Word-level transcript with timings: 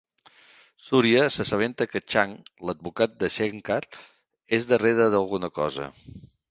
Surya 0.85 1.25
s'assabenta 1.35 1.87
que 1.91 2.01
Chang, 2.13 2.33
l'advocat 2.71 3.15
de 3.25 3.33
Shekhar, 3.37 3.81
és 4.61 4.71
darrere 4.75 5.11
d'alguna 5.15 5.57
cosa. 5.63 5.93